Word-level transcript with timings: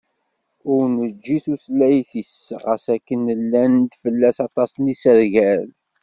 Ur 0.73 0.83
neǧǧi 0.95 1.37
tutlayt-is 1.43 2.35
ɣas 2.63 2.85
akken 2.95 3.21
llan-d 3.39 3.91
fell-as 4.01 4.37
aṭas 4.47 4.71
n 4.77 4.85
yisergal. 4.91 5.65